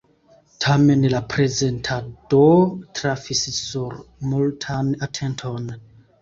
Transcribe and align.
Tamen 0.63 1.03
la 1.13 1.19
prezentado 1.33 2.39
trafis 3.01 3.43
sur 3.59 3.95
multan 4.33 4.91
atenton. 5.09 5.71